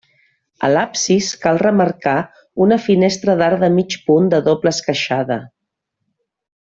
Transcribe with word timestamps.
A 0.67 0.69
l'absis, 0.69 1.27
cal 1.43 1.59
remarcar 1.63 2.15
una 2.67 2.79
finestra 2.87 3.35
d'arc 3.41 3.61
de 3.65 3.69
mig 3.77 3.99
punt 4.11 4.31
de 4.35 4.41
doble 4.51 4.73
esqueixada. 4.77 5.39